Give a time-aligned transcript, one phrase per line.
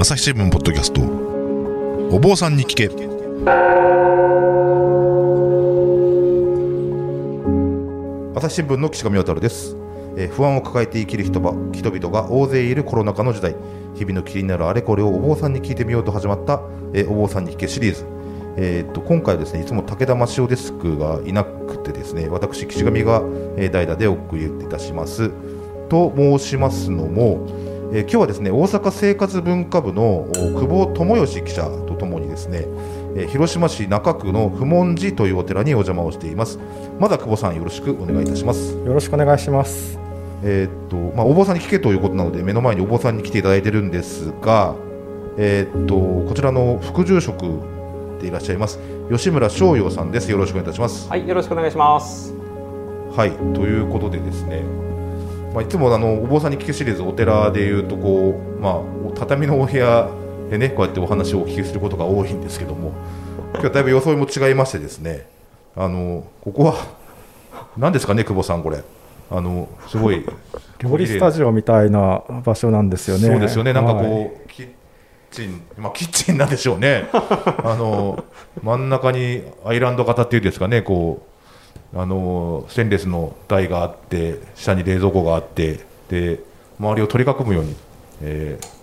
[0.00, 1.00] 朝日新聞ポッドキャスト。
[2.14, 2.86] お坊さんに聞け。
[8.38, 9.74] 朝日新聞の岸上渉です、
[10.16, 13.56] えー不安を抱えて生きる人ば人々が大勢いるコロナ禍の時代。
[13.96, 16.62] 日々の気になるあれこれをお坊さんに聞いてみようと始まった、
[16.94, 18.06] えーお坊さんに聞けシリーズ。
[18.56, 23.24] えーっと今回はですねいつも武田真潮デスクがいなくてですね私岸上が、
[23.56, 25.32] えー代打でお送りいたします。
[25.88, 27.48] と申しますのも、
[27.90, 32.64] えー今日はですね大阪生活文化部のお久保智義記者とともにですね、
[33.16, 36.58] えー広島市中区の不問寺というお寺にお邪魔をしています
[37.00, 39.98] まだ久保さんよろしくお願いいたしますよろしくお願いします。
[40.44, 44.76] えーっとまあ、お坊さんに聞けということなので目の前にお坊さんに来ていただいてるんですが、
[45.36, 45.96] えーっと
[46.28, 47.42] こちらの副住職
[48.20, 48.78] でいらっしゃいます
[49.10, 51.08] 吉村翔陽さんですよろしくお願いいたします。
[51.08, 52.34] はい、よろしくお願いします。
[53.16, 54.62] はいということでですね、
[55.54, 60.08] まあ、いつもあのお坊さんに聞けシリーズお寺でいうとこう、まあ、お畳のお部屋
[60.50, 62.92] でねこうやってお話をお聞きすることが多いんですけども
[63.54, 65.26] 今日はだいぶ装いも違いましてですね
[65.74, 66.74] あのここは
[67.76, 68.82] 何ですかね久保さんこれ。
[69.30, 70.24] あのすごい
[70.78, 73.26] 料理スタジオみたいな場所なんですよね。
[73.26, 74.30] そうですよね、なんかこう、はい。
[74.48, 74.68] キッ
[75.30, 78.24] チン、まあ、キッチンなんでしょうね、あの
[78.62, 81.27] 真ん中にアイランド型っていうんですかね、こう
[81.94, 86.40] あのステンレスの台があって、下に冷蔵庫があって、で
[86.78, 87.76] 周りを取り囲むように、
[88.22, 88.78] えー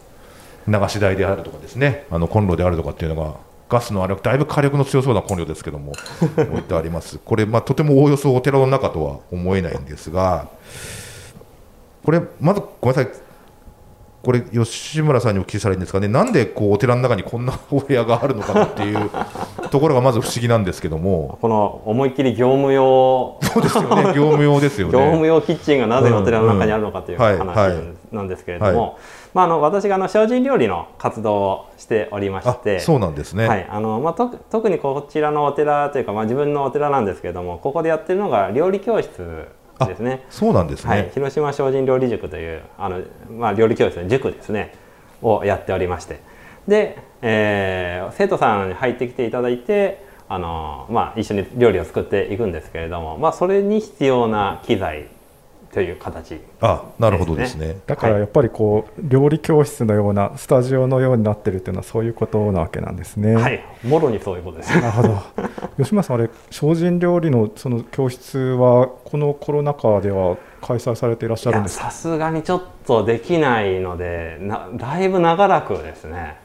[0.68, 3.36] 流し台であるとかですね、あのコンロであるとかっていうのが、
[3.70, 5.94] ガスのあれ、だいぶ火力の強そうなコンロですけども、
[6.38, 7.20] 置いてあります。
[7.24, 10.48] これ、まあ、とてもおおよそお寺の中とは思えないんですが、
[12.04, 13.12] これ、まずごめんなさい、
[14.26, 19.12] これ吉村さんにお聞きしたらいいんですかね、なんでこうお寺の中にこんなお部屋があるのかなっていう
[19.70, 25.28] ところがまず不思議なんですけども、この思いっきり業務用、 そうですよね、業務用ですよ業務ね。
[25.28, 27.76] 用キッチンがなぜお寺の中にあるのかという話
[28.12, 28.94] なんですけれども、は
[29.36, 33.48] まあ、あの私があの精進料理の活動をしておりまあして、そうなんですね。
[33.48, 33.68] はい。
[33.70, 39.48] あのまあ、と特にこちらのお寺というか、まあ、自分のお寺なんですけれどもここでやってるのが料理教室
[39.80, 40.24] ですね。
[40.30, 40.90] そうなんですね。
[40.90, 44.74] はい、広島精進料理塾というあの、まあ、料理教室の塾ですね
[45.22, 46.20] をやっておりまして
[46.68, 55.08] で、えー生徒さんに入ってきていただいてあの、まあ、一緒に料理を作っていくんですけれども、まあ、それに必要な機材
[55.76, 57.80] という形あなるほどですね。
[57.86, 63.36] だからやっぱりこう料理教室のようなスタジオのようになってるっていうのはそういうことなわけなんですね。
[63.36, 64.74] はいもろにそういうことです。
[64.80, 65.22] なるほど。
[65.78, 71.86] 吉村さんあれ精進料理のその教室はこのコロナ禍では開催されていらっしゃるんですか？
[71.86, 76.38] さすがにちょっとできないのでなだいぶ長らくですね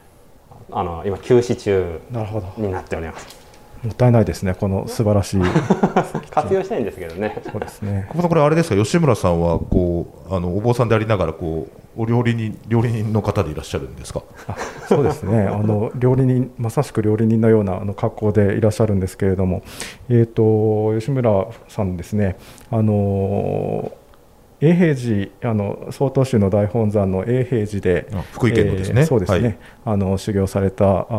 [0.71, 2.01] あの今休止中。
[2.57, 3.40] になっております
[3.83, 5.41] もったいないですねこの素晴らしい。
[6.29, 8.05] 活用したいんですけどねそうですね。
[8.09, 14.21] こここれあれですか、吉村さんはこうあのお坊さんでありながらこうお料理人料理人の方でいらっしゃるんですか？
[14.47, 14.55] あ
[14.87, 19.63] そうですねあの料理人まさしく料理人のようなあの格好でいらっしゃるんですけれども、
[20.09, 22.37] えー、と吉村さんですね
[22.69, 23.91] あの
[24.61, 29.01] 永平寺あの曹洞宗の大本山の永平寺であ福井県のですね。
[29.01, 29.57] えーそうですね、はい。
[29.85, 31.13] あの修行されたあー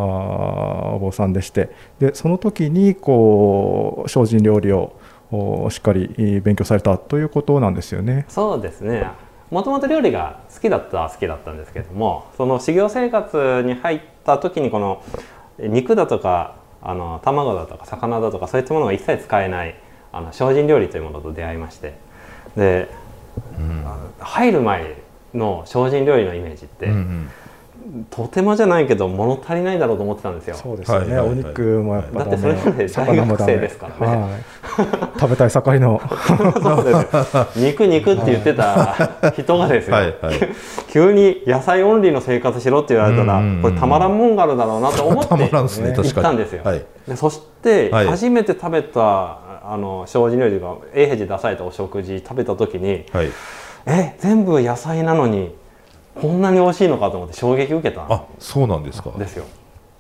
[0.95, 1.71] お坊さんでして。
[1.99, 4.93] でその時にこう精進料理を
[5.33, 8.27] おしっかりえー勉強されたということなんですよね。
[8.29, 9.07] そうですね。
[9.51, 15.03] もともと料理が好きだったは好きだったんですけどもその修行生活に入った時にこの
[15.59, 19.75] 肉だとかあの卵だとか魚だとかそういったものが一切使えない
[20.11, 21.95] あの精進料理というものと出会いまして。
[22.57, 22.89] で、
[24.19, 24.97] 入る前
[25.35, 27.31] の精進料理のイメージって、うんうん
[28.11, 30.55] とてもじゃないけど物足りないだろうと思ってたんですよ。
[30.55, 31.45] そうですよね、はいはいはい。
[31.45, 34.17] お肉もやっぱだってそれまで大学生ですからね。
[34.17, 36.01] はい、食べたい盛りの。
[36.63, 36.91] そうで
[37.25, 37.37] す。
[37.37, 38.95] よ肉肉って言ってた
[39.37, 40.35] 人がですよ、はいはい。
[40.89, 46.83] 急に野菜オンリーの生活しろって言われたら、うんうんうんこれたまらんもんがあるだろうなと思って たまらんですね行ったんですよ、はい。
[47.09, 48.07] でそしてはい。
[48.07, 53.29] 初めて食べたあの精進料理が永平寺で出されたお食事食べた時にはい。
[53.87, 55.55] え全部野菜なのに
[56.15, 59.11] こんなに美味しいのかと思って衝撃を受けたあそうなんですか。
[59.11, 59.45] んですよ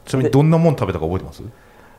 [0.04, 1.42] ちなみにどんなもん食べたか覚えてます？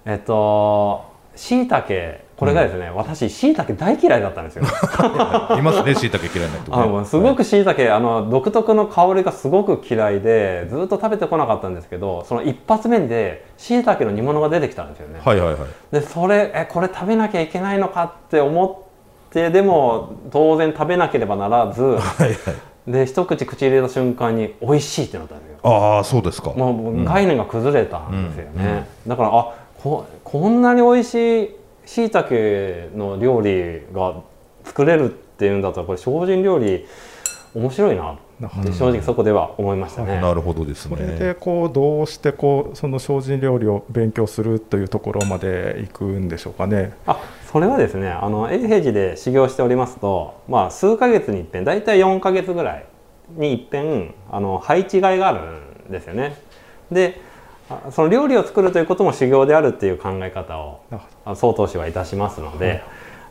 [0.05, 1.03] えっと
[1.35, 4.63] しいたけこれがですね、私しいたけ大嫌いだったんですよ
[5.57, 6.83] いますね、しいたけ嫌いな人ね。
[6.83, 15.57] あのすごくしいたけあの独特の香りがすごく嫌いでずっと食べてこなかったんですけどその一発目でしいたけの煮物が出てきたんですよね、はいはいはい。
[15.91, 22.33] でそれえこれ食べなきゃいけないのかって思ってでも当然食べなければならずはいはい。
[22.87, 26.49] で一口口入れた瞬間に美味しいってなったんですよああそうですか。
[26.51, 34.21] もう概念が崩れたんですよね、だからあここんなに美味しいしいたけの料理が
[34.63, 36.85] 作れるっていうんだったらこれ精進料理
[37.53, 40.19] 面白いななって正直そこでは思いましたね。
[40.19, 46.93] なるほどですそれねでこうどうしてこうその精進料理を勉強するというところまで行くんでしょうかね。
[47.05, 47.19] あ
[47.51, 52.85] それはですねあの永平寺で修行しておりますと、まあ、数ヶ月に一遍大体4ヶ月ぐらい
[53.35, 55.39] に一遍あの配置換えがある
[55.89, 56.35] んですよね。
[56.91, 57.32] であ
[57.91, 60.81] その料理を作るということも修行であるっていう考え方を
[61.35, 62.83] 曹洞師はいたしますので、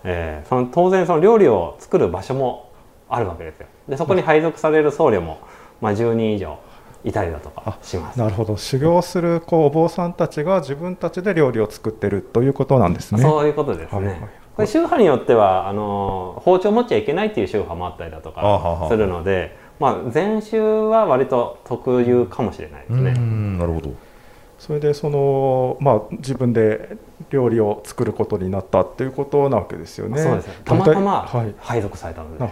[0.04, 2.70] えーその当然その料理を作る場所も
[3.08, 3.66] あるわけですよ。
[3.88, 5.38] でそこに配属される僧侶も、
[5.80, 6.58] まあ、10人以上
[7.04, 8.18] いたりだとかします。
[8.18, 13.20] なるほど修行するこうお坊さんたちが自分たちで料理を作ってるということなんですね。
[13.22, 13.98] そういうことですね。
[13.98, 23.12] はいはいこれ宗派によってはあの包丁持っちゃいけないっていう宗派もあったりだとかするので、まあ禅宗は割と特有かもしれないですうね。
[23.12, 23.94] んなるほど
[24.62, 26.96] それでそのまあ自分で
[27.30, 30.22] 料理を作ることになったっていうことなわけですよね。
[30.22, 30.54] そうですね。
[30.64, 31.28] たまたま
[31.58, 32.48] 配属されたので、な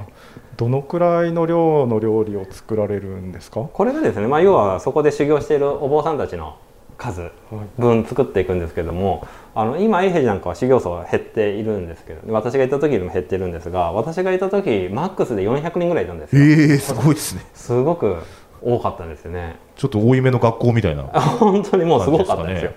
[0.57, 3.61] どのくらいの量の料理を作られるんですか？
[3.61, 6.57] これがですね、まあ要はそこで修行しているお坊さんたちの
[6.99, 7.31] 数はい
[7.79, 9.25] 分作っていくんですけども、
[9.55, 16.43] あの今永平寺なんかは修行僧が減っているんですけど、私がいた時よりも減ってるんですが、私がいた時マックスで400人ぐらいいたんですよ。
[16.43, 18.17] ええすごいですねすごく
[18.62, 19.57] 多かったんですよね。
[19.77, 21.05] ちょっと多いめの学校みたいな
[21.39, 22.73] 本当にもうすごかったんですよ。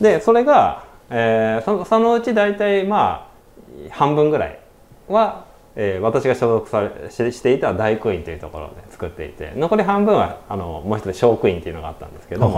[0.00, 4.58] でそれが、えーそそのうち大体まあ半分ぐらい
[5.08, 5.44] は、
[5.76, 12.48] えー私が所属されししていた大工院というところで作っていて残り半分はあのもう一つ小工院というのがあったんですけど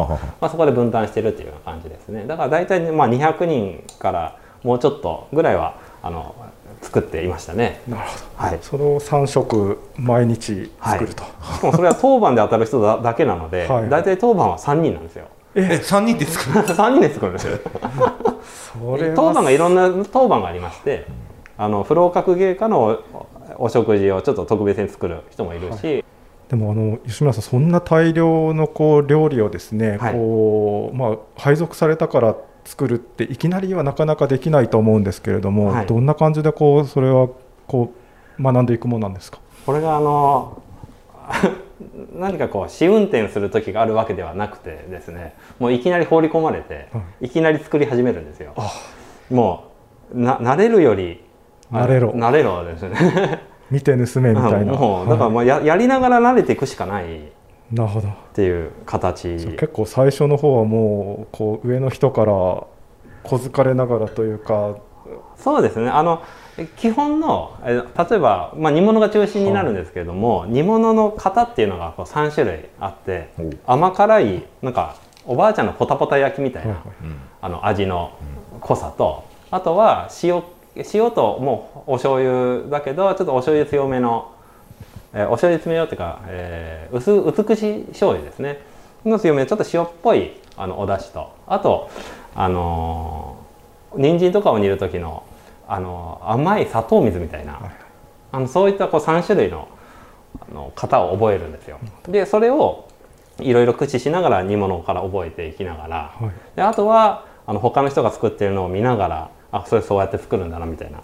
[0.40, 6.34] まあ、そこで分担してるっていうような感じですねだから大体、まあ、200人からもうちょっとぐらいはあの
[6.84, 7.80] 作っていましたね。
[7.88, 8.24] なるほど。
[8.36, 11.24] はいその三食毎日作ると。
[11.24, 15.24] しかもそれは当番で当たる人だだけなので、 はい大体当番は3人なんですよ。
[15.56, 17.58] え三人ですか3人で作るんですよ。
[18.72, 21.06] それは当番がいろんな当番がありまして
[21.56, 22.98] あの不老格芸家の
[23.56, 26.04] おお食事をちょっと特別に作る人もいるし、
[26.48, 37.28] でもあの吉村さんそんな大量のこう料理をですね、はいこうまあ配属されたから作るっていきなりはなかなかできないと思うんですけれども、はいどんな感じでこうそれは
[37.66, 37.92] こ
[38.38, 39.38] う学んでいくものなんですか？
[39.66, 40.60] これがあの
[42.16, 48.54] 何かこう試運転する時があるわけではなくてですねもういきなり放り込まれて、、はいきなり作り始めるんですよ。
[49.30, 49.64] も
[50.14, 51.22] うな慣れるより
[51.72, 53.40] 慣れろ慣れろですね。
[53.70, 54.72] 見て盗めみたいな。
[54.74, 57.32] もうだからはまあややりながら慣れていくしかない
[57.74, 58.08] なるほど。
[58.32, 59.28] ていう形。
[59.34, 62.66] 結構最初の方はもうこう上の人から小
[63.36, 64.76] づかれながらというか。
[65.36, 65.88] そうですね。
[65.90, 66.22] あの
[66.76, 73.30] 基本のえ例えば、まあ、煮物が中心になるんですけれども、煮物の型っていうのがこう3種類あって
[73.66, 76.96] お甘辛いなんかおばあちゃんのポタポタ焼きみたいな、はいはい。
[77.02, 77.16] うん。
[77.42, 78.16] あの味の
[78.60, 80.42] 濃さとあとは塩
[80.76, 84.33] 塩ともうお醤油だけどちょっとお醤油強めの、
[85.14, 88.60] えーお醤油強めよっていうか、えー薄美しい醤油ですね。
[89.04, 91.90] の強めのちょっと塩っぽいあのお出汁とあと
[92.34, 95.22] あのー人参とかを煮る時の、
[95.68, 97.60] あのー甘い砂糖水みたいな、
[98.32, 99.68] あのそういったこう3種類の
[100.40, 101.78] あの型を覚えるんですよ。
[102.08, 102.88] でそれを
[103.40, 106.56] いろいろ駆使しながら煮物から覚えていきながら、はい。
[106.56, 110.98] であとはあの他の人が作ってるのを見ながらあそれそうやって作るんだなみたいな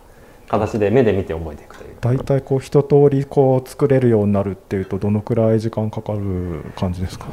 [0.51, 1.91] 形で目で見て覚えていくという。
[2.01, 7.27] 大体こう一通りこう作れるようになるっていうとどのくらい時間かかる感じですか？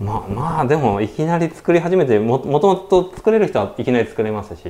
[0.00, 4.62] まあまあでもいきなり作り始めてももともと作れる人はいきなり作れますし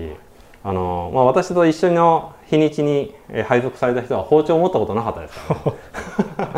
[0.62, 5.56] あの、まあ、私と一緒の日にちにえー配属された人は包丁を持ったことなかったですか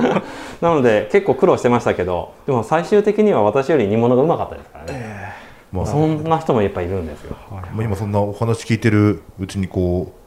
[0.03, 0.23] ら、
[0.61, 5.33] なので結構苦労してましたけどでも最終的には私より煮物がうまかったですからね、
[5.73, 7.37] まあそんな人もいっぱいいるんですよ。
[7.51, 7.63] はい。
[7.73, 10.24] まあ、今そんなお話聞いてるうちにこう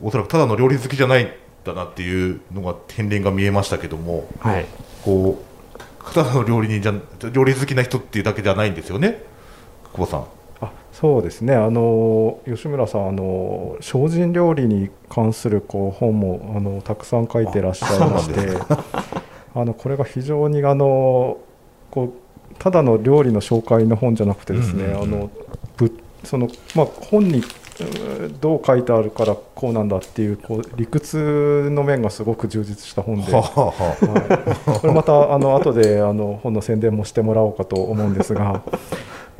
[0.00, 1.28] おそらくただの料理好きじゃないん
[1.64, 4.66] だなっていうのが片鱗が見えましたけどもはい。
[5.04, 9.22] こうただの料理人じゃ料理好きな人っていうだけじゃないんですよね？
[9.94, 10.24] 久保さん。
[10.60, 11.54] あそうですね。
[11.54, 18.58] あの吉村さんあの精進料理に関するこう本もあのたくさん書いてらっしゃいまして
[19.54, 21.38] あのこれが非常にあの
[21.90, 25.02] こうただの料理の紹介の本じゃなくてですね、うんうんうん。
[25.02, 25.30] あの
[25.76, 27.42] ぶそのまあ、本に
[28.40, 33.32] どう書いてあるからこうなんだっていうこう理屈の面がすごく充実した本で。
[33.32, 38.62] はい、これまたあの後であの本の宣伝もしてもらおうかと思うんですが、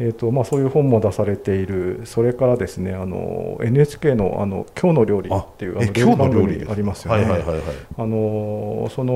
[0.01, 2.03] えーとまあ、そういう本も出されている。
[2.05, 6.59] それからですねあの NHK のあの「今日の料理」あっていうあえの今日の料理？
[6.59, 7.27] 組ありますよね。
[7.97, 9.15] その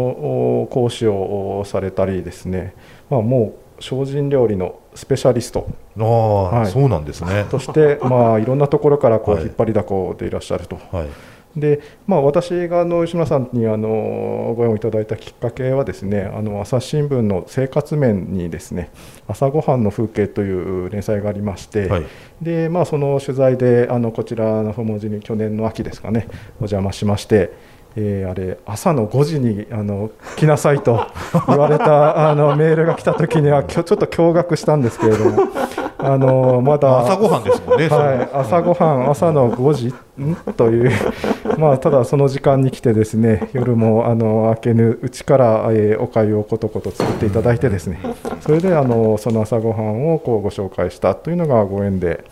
[0.62, 2.74] お講師をされたりですね、
[3.10, 5.68] まあ、もう精進料理のスペシャリスト。
[5.98, 6.70] ああ、はい。
[6.70, 7.46] そうなんですね。
[7.50, 9.44] として、まあ、いろんなところからこうはい。
[9.44, 10.78] 引っ張りだこでいらっしゃると。
[10.92, 11.06] はい。
[11.56, 18.90] で、まあ、私があの吉村さんにあのご縁をいただいたきっかけはですねあの朝日新聞の生活面にですね
[19.26, 22.06] 朝ごはんの風景という連載がありまして、はい。
[22.42, 26.28] でまあ、その取材であのこちらの文字に去年の秋ですかね
[26.60, 27.52] お邪魔しまして、
[28.00, 31.06] えーあれ朝の5時にあの来なさいと
[31.48, 35.42] 言われた あのメールが来た時にはきょちょっと驚愕したんですけれども
[36.00, 37.88] あのまだ朝ごはんですもんね。
[37.88, 39.88] はい、朝ごはん、朝の5時
[40.22, 40.36] ん？
[40.52, 40.92] という、
[41.58, 47.98] まあ、ただその時間に来て、ですね夜もあの明けぬうちから、えーおかゆをことこと作っていただいて、ですね
[48.40, 52.22] それであのその朝ごはんをこうご紹介したというのがご縁で、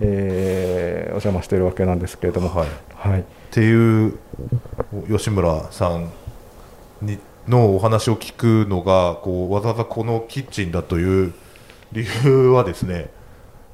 [0.00, 2.66] えーお邪魔しているわけなんですけれども、はい。
[2.66, 2.68] っ
[2.98, 4.18] はい、ていう
[5.08, 6.10] 吉村さん
[7.02, 11.32] にのお話を聞くのがこうわざわざこのキッチンだという
[11.92, 13.10] 理由はですね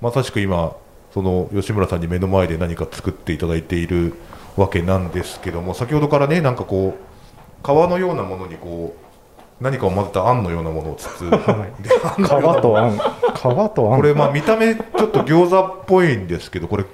[0.01, 0.77] まさしく今
[1.15, 4.15] その吉村さんに目の前で何か作っていただいている
[4.57, 12.29] わけなんですけども先ほどからねなんかこう皮のようなものにこう何かを混ぜたあんのようなものを包んで皮
[12.61, 13.01] とあん、皮
[13.75, 16.85] とあん、これまあ見た目ちょっと餃子っぽいんですけどこれ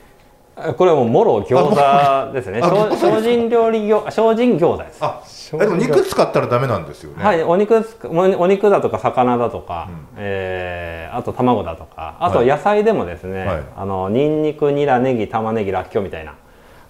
[0.77, 2.61] これはもうもろ餃子ですね。
[2.62, 4.99] 精進料理餃精進餃子です。
[5.03, 5.23] あ
[5.59, 7.25] でも肉使ったらダメなんですよね。
[7.25, 10.07] はい、お肉つくおお肉だとか魚だとか、うん。
[10.17, 13.62] えーあと卵だとかあとはい野菜でもですね、はい。
[13.77, 16.35] あのニンニクニラネギ玉ねぎらっきょうみたいな。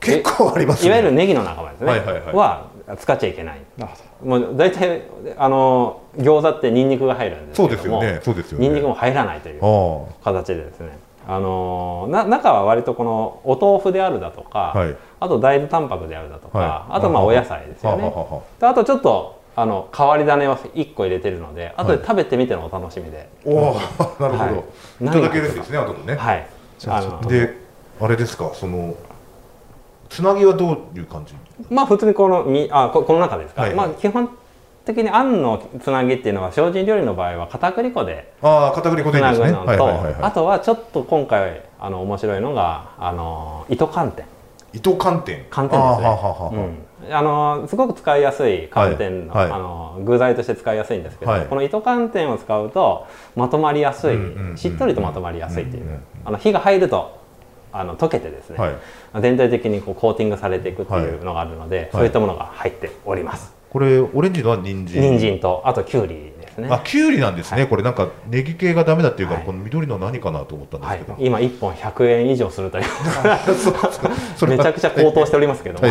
[0.01, 0.89] 結構ありますね。
[0.89, 2.35] いわゆるネギの仲間ですね、はいはいはい。
[2.35, 2.67] は
[2.99, 3.61] 使っちゃいけない。
[4.25, 5.03] もう大体
[5.37, 8.21] あの餃子ってニンニクが入るんですそうけどもですよね。
[8.25, 8.67] そうですよね。
[8.67, 10.07] ニンニクも入らないというあ。
[10.25, 10.99] 形でですね
[11.31, 14.97] あのな中は割とこのお豆腐であるだとか、はい。
[15.21, 16.97] あと大豆タンパクであるだとか、はい。
[16.97, 18.05] あとまあお野菜ですよね。
[18.05, 23.83] ははははであとちょっとあの変わり種を1個入れてるので後で食べてみてのお楽しみで、おお なる
[24.19, 24.51] ほど、は
[25.03, 25.05] い。
[25.05, 26.47] い、ただけるんですね後でね、はい。
[26.79, 27.59] じゃあで
[28.01, 28.95] あれですかその
[30.09, 31.35] つなぎはどういう感じ？
[31.69, 33.75] まあ普通にこのみあここの中ですか、はい。
[33.75, 34.31] まあ基本
[34.89, 44.25] 的にあんのつなぎっていうのは精進料理の場合は片栗粉でああ片栗粉つなぐのと、あとはちょっと今回あの面白いのがあの糸寒天。
[44.73, 45.45] い糸寒天。
[45.51, 46.89] 寒天ですね。
[47.11, 51.47] あのすごく使いやすい寒天の,、あの具材として使いやすいんですけど、はい。
[51.47, 54.17] この糸寒天を使うとまとまりやすい、
[54.57, 57.19] しっとりとまとまりやすいっていう、あの火が入ると
[57.73, 59.23] あの溶けてですね、はい。
[59.23, 65.03] 全体的にこうコーティングされていくっていうのがあるので、そういったものが入っております、これオレンジのは人参。
[65.03, 66.69] 人参とあときゅうりですね。
[66.71, 67.69] あきゅうりなんですね、はい。
[67.69, 69.47] これなんかネギ系がダメだっていうから、はい。
[69.47, 70.99] この緑の何かなと思ったんですはい。
[71.01, 72.85] けど、、今1本100円以上するという。
[74.49, 75.81] めちゃくちゃ高騰しておりますけど。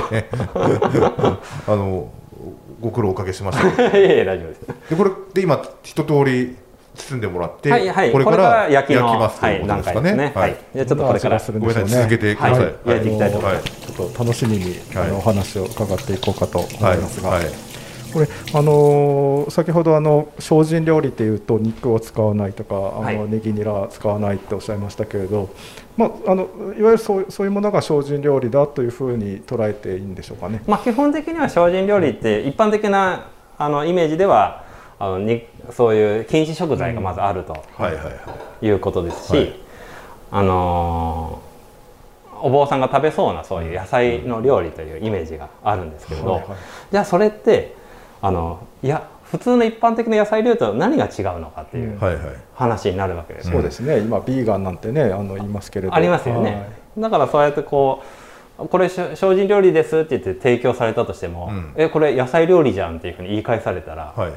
[1.67, 2.09] あの
[2.79, 3.97] ご苦労おかけしました。
[3.97, 4.61] いえいえ大丈夫です。
[4.89, 6.55] でこれで今一通り
[6.95, 8.11] 包んでもらって、はいはい。
[8.11, 10.01] これから焼きのますということですかね。
[10.01, 10.31] 階ですね。
[10.35, 11.39] はい、じゃあちょっとこれから。
[11.39, 11.85] ごめんなさい。
[11.87, 12.73] 続けてください、はい。
[12.85, 13.65] 焼いていきたいと思います。
[13.65, 14.75] どちょっと楽しみに、
[15.15, 16.97] お話を伺っていこうかと思いはい。
[16.97, 17.66] ますが、はい
[18.13, 23.29] これあのー先ほどあの精進料理っていうと肉を使わないとかあの、はい。
[23.29, 25.49] ネギニラ使わないっておっしゃいましたけれど、
[25.95, 26.43] まあ、あの
[26.77, 30.61] いわゆるそうそういうものが精進料理だというふうに捉えていいんでしょうかね。
[30.67, 34.63] まあ、基本的には精進料理って一般的なあのイメージでは
[34.99, 37.59] あのにそういう禁止食材がまずあるとは
[37.89, 38.11] いはいは
[38.61, 38.65] い。
[38.65, 39.55] いうことですし、はい。
[40.31, 41.47] あのー
[42.39, 46.43] お坊さんが食べそうなそういう野菜の料理というイメージがあるんですけれど、
[46.91, 47.75] じゃあそれって
[48.21, 52.23] あのいや普通の一般的な野菜料理と何が違うのかっていうはいはい。
[52.53, 53.47] 話になるわけです。
[53.47, 58.01] よそうですね、今、ビーガンなんてね、あの言いますけれど、ありますよね、だからそうやってこ
[58.57, 61.73] うこれし精進料理ですって言って提供されたとしても、うん。
[61.75, 64.31] えこれ野菜料理じゃんっていうふうに言い返されたら、はい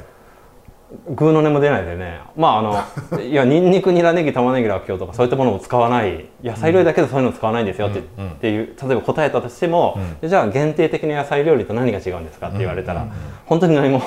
[1.08, 2.20] グーの音も出ないでね。
[2.36, 6.26] まああの いやニンニクニラネギ玉ねぎらっきょうとかそういったものを使わない。
[6.42, 8.02] 野菜料理だけどそういうの使わないんですよって,、う。
[8.20, 8.30] んうん。
[8.32, 13.06] っていう例えば答えたとしても、じゃあ限定的な野菜料理と何が違うんですかって言われたら、
[13.46, 14.00] 本当に何も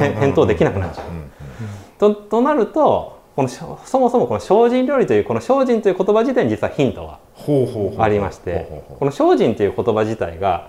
[0.00, 1.04] へ 返答できなくなっちゃう。
[1.98, 7.18] ととなるとこのそもそもこの精進料理というこの精進という言葉自体に実はヒントが
[8.04, 10.66] ありましてこの精進という言葉自体が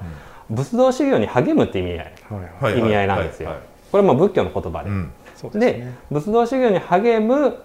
[0.49, 1.97] 仏道修行に励むって意味合い。
[1.97, 3.49] はいはい意味合いなんですよ。
[3.49, 5.07] はいはいこれも仏教の言葉で、うん。
[5.07, 5.95] ですでね。
[6.09, 7.57] 仏道修行に励む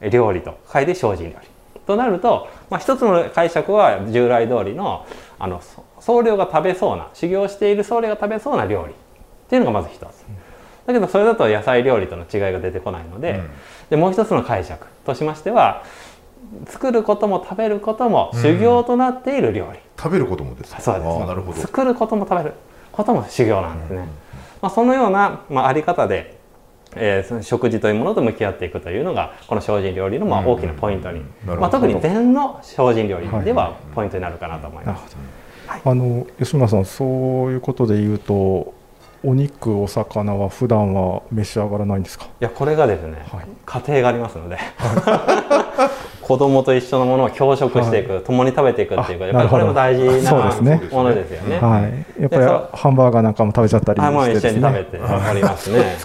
[0.00, 1.48] 料理と書いて精進料理
[1.86, 5.06] となると、まあ、一つの解釈は従来通りの
[5.38, 8.94] あのそ僧侶が食べそうな修行している僧侶が食べそうな料理っ
[9.48, 10.02] ていうのがまず一つ。
[10.86, 13.50] だけどそれだと野菜料理との違いが出てこないので,、うん。
[13.90, 15.82] でもう一つの解釈としましては
[16.68, 20.80] 作ることも食べることも修行となっている料理、食べることもですか？
[20.80, 21.18] そうです。
[21.26, 21.60] なるほど。
[21.60, 22.54] 作ることも食べる
[22.92, 24.08] ことも修行なんですね、
[24.62, 26.36] まあ、そのような、まあ、あり方で、
[26.94, 35.14] えーその食事というものと向き合っていくというのがこの精進料理のまあうん大きなポイントに、まあ、特に禅の精進料理でははポイントになるかなと思います。
[35.66, 38.72] なるほどあの吉村さんそういうことで言うと
[39.24, 42.26] お肉お魚は普段は召し上がらないんですか？
[42.26, 43.46] いやこれがですね、はい。
[43.66, 44.56] 家庭がありますので
[46.26, 50.80] 子供と一緒のものを共食していく、共に食べていくっていうかやっぱりこれも大事そうですね。
[50.82, 51.58] なものですよね。
[51.60, 51.78] は
[52.18, 52.20] い。
[52.20, 52.42] やっぱり
[52.76, 55.96] ハンバーガーなんかも食べちゃったりはい、もうして一緒に食べておりますね。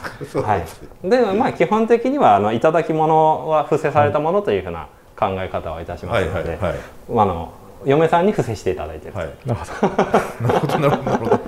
[0.44, 1.10] はい。
[1.10, 6.76] で、まあ基本的にはあの頂き物は伏せされたものというふうな考え方をいたしますので、はいはい
[7.18, 9.30] あの嫁さんに伏せしていただいてる、はい。
[9.44, 11.40] なるほどなるほどなるほど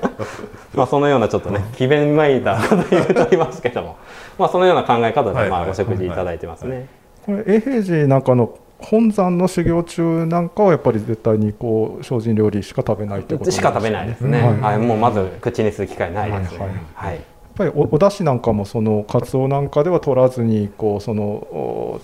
[0.73, 3.97] まあそのようなちょっとね詭弁めいたこと言うとりますけども、
[4.39, 6.87] まあそのような考え方でまあはいはいお食事いただいてますね。
[7.23, 14.39] これ永平寺なんかの本山の修行中なんかはやっぱり絶対にこう精進料理しか食べないってことなんですしか食べないですね。
[14.39, 16.59] うんはい、もうまず口にする機会ないですね。
[16.59, 17.15] はいはい。
[17.15, 17.23] やっ
[17.55, 22.01] ぱりおお出汁なんかもそのカツオなんかでは取らずにこうそのお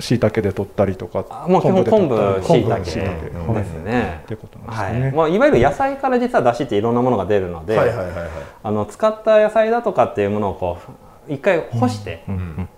[0.00, 4.26] 椎茸で取ったりとかあもう基本で昆布椎茸昆布椎茸うんはいですねっ。
[4.26, 5.10] てことなんはい、ですね。
[5.12, 8.28] もういわゆる野菜から実は出汁っていろんなものが出るので、はいはいはいはい
[8.62, 12.24] あの使った野菜だとかっていうものをこう一回干して、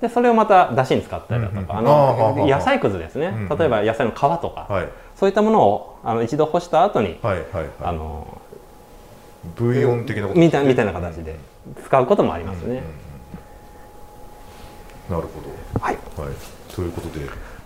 [0.00, 4.88] でそれをまた出汁に使ったりだとか、あの野菜くずですね、例えば野菜の皮とか、はい。
[5.16, 7.66] そういったものをあの一度干した後に、はいはいはい。
[7.83, 8.40] あの
[9.57, 10.40] ブイヨン的なこと？
[10.40, 11.37] みたいみたいな形で
[11.85, 12.83] 使うこともありますね。
[15.09, 15.28] なるほ
[15.80, 16.33] はい、どはい。
[16.75, 17.21] ということで。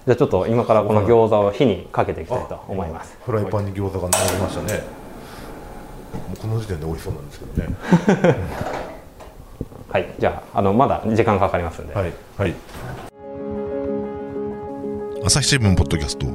[0.07, 3.17] じゃあちょっと今からこの餃子を火にかけていきたいと思います。
[3.25, 4.83] フライパンに餃子が並びましたね。
[6.15, 7.75] もうこの時点で美味しそうなんですけどね
[9.95, 11.95] はい、じゃああのまだ時間かかりますんで。
[11.95, 12.55] はいはい。
[15.25, 16.27] 朝日新聞ポッドキャスト。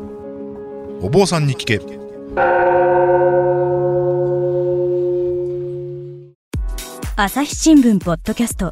[1.01, 1.81] お坊さんに聞け。
[7.17, 8.71] 朝日新聞ポッドキャスト。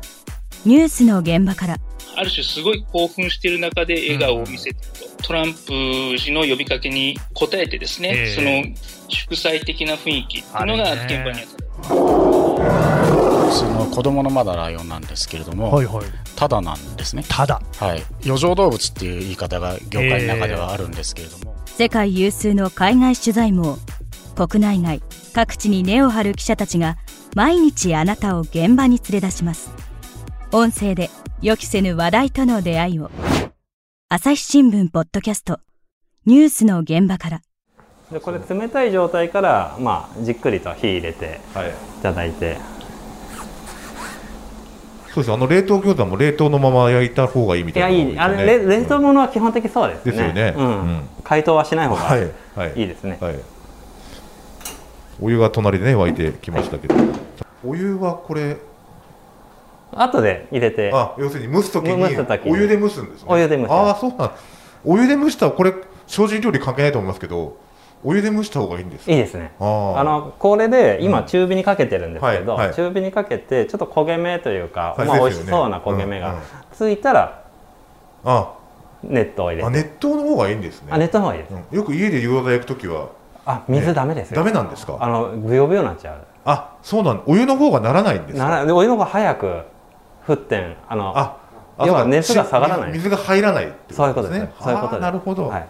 [0.65, 1.75] ニュースの現場から。
[2.15, 4.77] ある種すごい興奮している中で笑顔を見せてる
[5.17, 8.63] と、トランプ氏の呼びかけに応えてですね、ええその
[9.09, 12.26] 祝祭的な雰囲気っていうのが現場にあった。
[13.51, 16.05] その子供のまだライオンなんですけれども、はいはい。
[16.35, 17.23] ただなんですね。
[17.27, 17.61] ただ。
[17.77, 18.03] はい。
[18.25, 23.77] 余剰動物っていう言い方が業界の中ではあるんですけれども、世界有数の海外取材網
[24.37, 25.01] 国内外
[25.33, 26.97] 各地に根を張る記者たちが
[27.35, 29.69] 毎日あなたを現場に連れ出します
[30.51, 33.11] 音声で予期せぬ話題との出会いを
[34.09, 35.59] 朝日新聞ポッドキャスト
[36.25, 37.41] ニュースの現場から
[38.11, 42.57] でこれ冷たい状態から、まあ、じっくりと火入れてはいいただいて
[45.17, 48.05] そうですあの冷凍餃子も冷凍のまま焼いた方がいいみいやたい。
[48.05, 50.11] ないいあれれ冷凍物は基本的そうですね。
[50.11, 50.53] ですよね。
[50.55, 50.65] うん。
[50.65, 51.01] うん。
[51.23, 52.21] 解凍はしない方はい
[52.55, 52.73] がはい。
[52.79, 53.35] いいですね、はい。
[55.19, 56.93] お湯が隣でね沸いてきましたけど、
[57.65, 58.57] お湯はこれ。
[59.91, 60.91] 後で入れて。
[60.93, 62.51] あ要するに蒸すときに蒸す時に。
[62.51, 63.27] お湯で蒸すんですね。
[63.27, 63.71] お湯で蒸す。
[63.71, 64.31] ああそうなん。
[64.85, 65.73] お湯で蒸したらこれ
[66.05, 67.57] 精進料理関係ないと思いますけど
[68.03, 69.51] お湯で蒸した方がいいんですかいいですね。
[69.59, 69.63] あ
[70.03, 71.25] のこれで今うん。
[71.25, 72.75] 中火にかけてるんですけど、はいはい。
[72.75, 75.07] 中火にかけてちょっと焦げ目というか、はい。
[75.07, 76.41] まあ、美味しそうな焦げ目がうんうん。
[76.73, 77.43] ついたら
[78.23, 78.53] あ。
[79.03, 79.67] 熱湯を入れて。
[79.67, 80.87] あ熱湯の方がいいんですね。
[80.91, 81.77] あ熱湯の方がいいです、うん。
[81.77, 83.09] よく家で餃子焼くときは
[83.45, 84.97] あ水ダメですよ、ダメなんですか？
[84.99, 86.17] あのブヨブヨになっちゃう。
[86.45, 88.49] あそうなんお湯の方がならないんですか？
[88.49, 89.61] ならでお湯の方が早く
[90.27, 91.37] 沸点あのあ
[91.77, 92.91] あ要は熱が下がらない。
[92.91, 94.39] 水水が入らないってそういうことです。
[94.39, 95.01] ねですそういうことです。
[95.01, 95.67] なるほど、はい、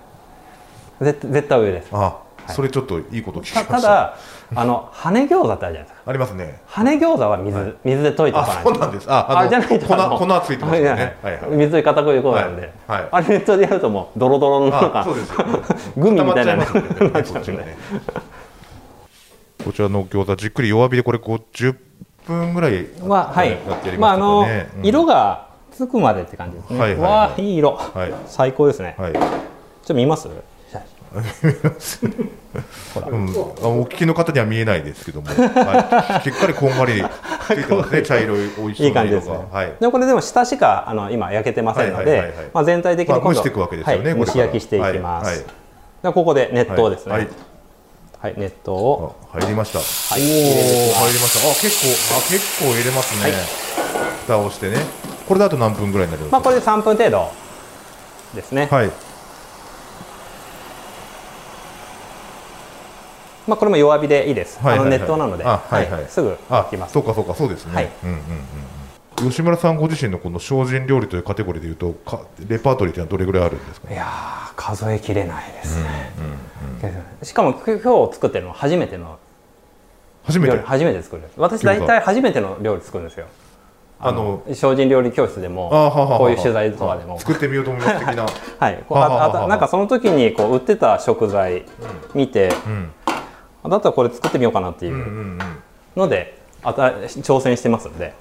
[1.02, 1.90] 絶絶対お湯です。
[1.94, 2.18] あ
[2.50, 2.52] い。
[2.52, 3.82] それちょっといいこと聞きまたした。
[3.82, 4.18] ただ
[4.56, 6.02] あの羽根餃子ってあるじゃないですか。
[6.06, 6.62] ありますね。
[6.68, 9.12] 羽根餃子は水,、水で溶いておかないあそうなんです。
[9.12, 11.16] ああじゃないと粉粉ついてますよね。
[11.22, 11.52] はいはいはい。
[11.52, 13.02] 水で片栗粉なんで、はい。
[13.02, 13.10] はい。
[13.12, 15.46] あれ熱湯でやるともうドロドロのなんあかそうですよ。
[15.98, 16.66] グミみたいな。
[16.66, 17.76] 固まっちゃいますよねなっちゃうんで
[19.66, 21.76] こっちらの餃子じっくり弱火でこれ50
[22.26, 23.58] 分ぐらいまあはい。
[24.00, 24.46] まああの
[24.82, 27.12] 色がつくまでって感じですね、はいはいはい。
[27.12, 28.14] わあいい色、はい。
[28.28, 29.14] 最高ですね、はい。
[29.14, 29.28] ちょっ
[29.86, 30.30] と見ます？
[31.14, 31.20] う
[33.16, 37.04] ん、あお聞きの方には見えないですけども、はい、しっかりこんがり
[37.48, 39.58] ついてますね、 茶色い美味しい感じですねが。。
[39.58, 39.74] はい。
[39.80, 45.28] でもこれでも下しかあの今焼けてませんのではいはいはいはい、まあ全体的に今度まあ蒸していくわけですよねはい蒸し焼きしていきます。
[45.28, 45.46] はいはい
[46.04, 47.12] ここで熱湯ですね。
[47.12, 49.80] ははいい、熱湯をあ入りました。
[49.80, 51.50] はいおお、入りました。
[51.50, 53.34] あ、結構、あ、結構入れますね。
[54.26, 54.78] 蓋をしてね。
[55.28, 56.38] これだと何分ぐらいになるんですか？
[56.38, 57.30] まあこれで3分程度
[58.34, 58.68] ですね。
[58.72, 58.92] はい。
[63.48, 64.60] まあこれも弱火でいいです。
[64.62, 66.94] あのはいはいはい熱湯なので、あはいはいすぐあ焼きます。
[66.94, 67.76] そうかそうかそうですね。
[67.76, 68.22] はいうんうんうん
[69.26, 69.30] うん。
[69.30, 73.92] 吉村さんご自身のこの精進料理というカテゴリーでいうと、かレパートリーっていうのはどれぐらいあるんですか？
[73.92, 76.14] いやー数えきれないですね。
[77.24, 79.18] しかも今日作ってるのは初めての
[80.24, 80.54] 初めて？
[80.54, 80.68] 料理。
[80.68, 81.24] 初めて作る。
[81.38, 83.26] 私大体初めての料理作るんですよ。
[84.00, 85.72] あの精進料理教室でも
[86.20, 88.28] こういう取材とかでも作ってみようと思います的な。
[88.60, 91.66] はい、あとなんかその時にこう売ってた食材
[92.14, 92.92] 見て、うん。
[93.70, 94.96] だったらこれ作ってみようかなっていう。
[94.96, 95.40] んううん。
[95.96, 98.14] ので、あた挑戦してますんで。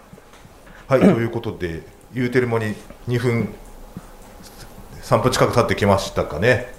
[0.89, 1.83] はい、 ということで、
[2.15, 2.75] 言うてる間に
[3.09, 3.55] 2分、
[5.03, 6.75] 3分近く経ってきましたかね。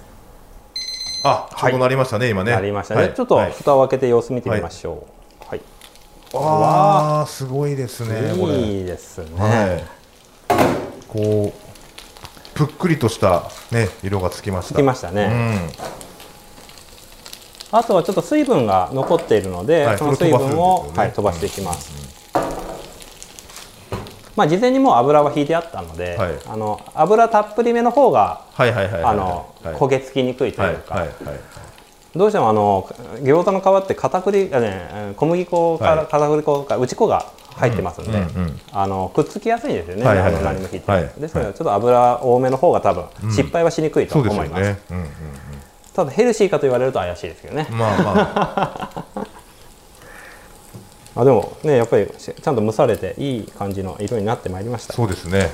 [1.24, 2.52] あ、ちょうどなりましたね、今ね。
[2.52, 3.14] なりましたね、はい。
[3.14, 3.52] ちょっとはい。
[3.52, 5.06] 蓋を開けて様子見てみましょ
[5.42, 5.48] う。
[5.48, 5.60] はい、
[6.34, 8.54] ああ、すごいですね、これ。
[8.54, 9.84] いいですね、はい。
[11.08, 11.68] こう、
[12.56, 14.74] ぷっくりとしたね、色がつきました。
[14.74, 15.70] つきましたね、
[17.70, 19.98] あとはちょっと水分が残っているので、はい。
[19.98, 20.98] その水分をね。
[20.98, 21.92] はい、飛ばしていきます、
[24.36, 26.32] まあ事前にもう油は引いてあったので、はい。
[26.46, 29.12] あの油たっぷりめの方がはいはいはいはいはい。
[29.12, 29.74] あの、はい。
[29.74, 31.06] 焦げ付きにくいとはいいうか。
[32.16, 32.88] どうしてもあの
[33.20, 36.06] 餃子の皮って片栗あ、ね、小麦粉から、はい。
[36.06, 40.44] 片栗粉から内粉が入ってますんで、うんうんうんあのくっつきやすいんですよね、はいはいはい。
[40.44, 41.10] 何も引いて、はい。
[41.18, 45.04] ですのでちょっと油多めの方が多分失敗はしにくいと思います,、うん
[45.94, 47.78] ただヘルシーかと言われると怪しいですけどねうん。
[47.78, 48.14] まあま
[49.14, 49.26] あ、
[51.22, 55.50] あでもねやっぱりちゃんと蒸されていい感じの色になってまいりましたそうですね。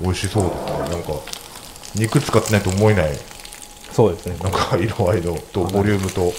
[0.00, 0.88] 美味しそうですね。
[0.88, 1.12] なんか、
[1.94, 3.10] 肉使ってないと思えない、
[3.92, 6.32] そうですねなんか色合いのとボリュームと。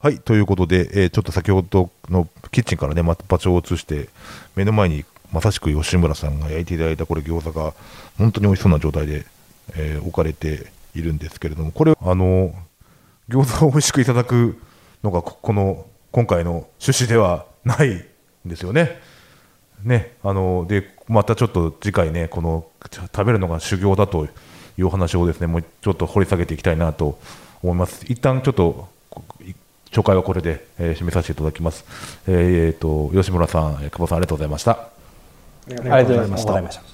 [0.00, 4.08] はい、ということで、えーちょっと先ほどのキッチンからね、また場所を移して、
[4.56, 7.72] 目の前にまさしく吉村さんが焼いていただいたこれ餃子が、
[8.18, 9.24] 本当に美味しそうな状態で、
[9.76, 12.54] えー置かれているんですけれども、これ、あの、
[13.28, 14.58] 餃子を美味しくいただく
[15.02, 18.04] のが、ここの、今回の趣旨ではないん
[18.44, 19.00] ですよね。
[19.82, 24.28] ね、あのでまたちょっと次回ね、この食べるのが修行だとい
[24.82, 27.18] うお話をですね、もうちょっと掘り下げていきたいなと
[27.62, 28.04] 思います。
[28.08, 28.88] 一旦ちょっと
[29.90, 31.84] 紹介はこれで、えー締めさせていただきます。
[32.26, 34.72] えー、と吉村さん、えー久保さんありがとうございました。
[34.72, 34.88] あ
[35.68, 36.91] りがとうございました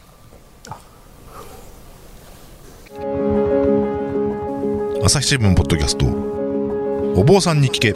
[5.04, 6.06] 朝日新聞ポッドキャスト。
[6.06, 7.92] お坊さんに聞け。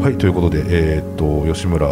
[0.00, 1.90] はいということで、えーっと吉村、え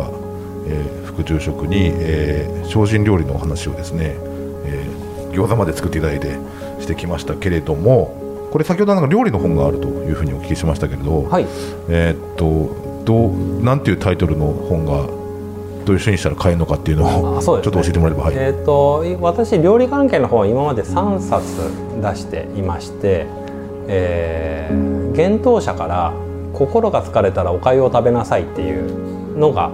[1.00, 4.14] ー副住職に、えー精進料理のお話をですね、
[4.66, 6.36] えー餃子まで作っていただいて
[6.78, 11.46] してきましたけれどもこれ先ほどなんか料理の本があるというふうにお聞きしましたけれど、はい。
[11.88, 15.06] えーっとどうなんていうタイトルの本が
[15.84, 18.34] どういう人にしたら買えるのかっていうのをちょっと教えてもらえれば、はい。
[18.36, 21.44] えー、とい私料理関係の本は今まで3冊
[22.00, 23.26] 出していまして、
[23.88, 26.12] えー幻冬舎から
[26.52, 29.70] 「心が疲れたらお粥を食べなさい」っていうのが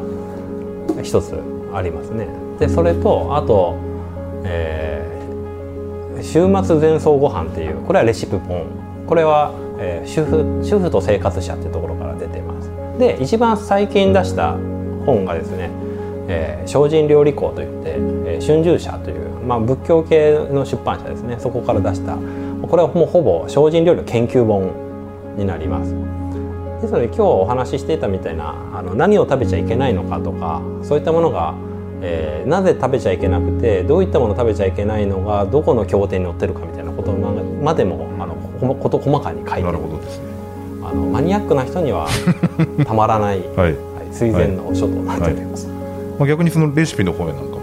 [1.03, 1.35] 一つ
[1.73, 2.29] ありますね。
[2.59, 3.75] でそれとあと、
[4.45, 5.21] えー
[6.23, 8.65] 週末前奏ご飯っていうこれはレシピ本。
[9.07, 12.50] これは、えー主婦主婦と生活者っていうところから出てます。
[13.01, 14.53] で一番最近出した
[15.07, 15.71] 本がですね
[16.29, 21.37] えー精進料理校といって、えー春秋社という、まあ、仏教系の出版社ですね。
[21.39, 22.17] そこから出した
[22.67, 24.71] これはもうほぼ精進料理の研究本
[25.37, 25.95] になります。
[26.81, 31.55] ですので今日お話ししていたみたいなあの何を食べちゃいけないのかとかそういったものが、
[32.01, 38.35] えーなぜ食べちゃいけなくてどういったもの食べちゃいけないのがどこの経典に載ってるかみたいなことまでもあの
[38.75, 39.63] こと細かに書いて。
[39.63, 40.30] なるるほどですね。
[40.91, 42.09] あのマニアックな人には
[42.87, 43.77] たまらない、はい、はい、
[44.11, 45.69] 垂涎の書となっております。
[46.19, 47.61] まあ、逆にそのレシピの本やなんかも？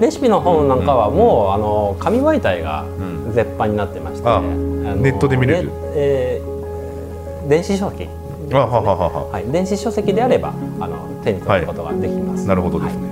[0.00, 2.84] レシピの本なんかはもう、あの紙媒体が
[3.26, 3.32] うん。
[3.34, 5.68] 絶版になってまして、ああのネットで見れる？
[5.68, 8.06] ねえー電子書籍、
[8.52, 9.28] あはははは。
[9.32, 12.46] はい、電子書籍であればあの手に取ることができます。
[12.46, 13.02] なるほどですね。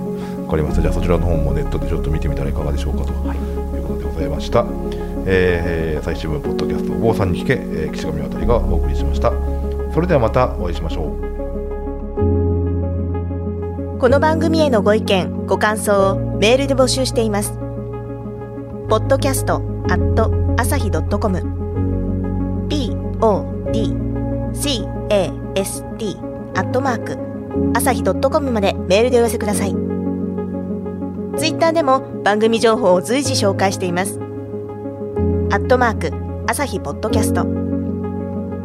[0.45, 0.81] わ、かりました。
[0.81, 3.13] じゃあそちらの本もネットでちょっと見てみたらいかがでしょうかと。
[3.27, 3.37] はい。
[3.37, 4.65] いうことでございました、
[5.25, 9.31] えー、朝日新聞ポッドキャストお坊さんに聞け、えー、岸上渡がお送りしました
[9.97, 11.07] それではまたお会いしましょう。
[13.97, 17.53] この番組へのご意見ご感想をメールで募集しています。
[18.89, 21.39] ポッドキャストアット朝日ドットコム。
[22.69, 23.57] podcast
[26.53, 27.17] アットマーク
[27.73, 29.71] 朝日ドットコムまでメールでお寄せください。
[29.71, 29.77] ツイ
[31.53, 34.19] ッターでも番組情報を随時紹介しています。
[35.49, 36.11] アットマーク
[36.45, 37.66] 朝日ポッドキャスト。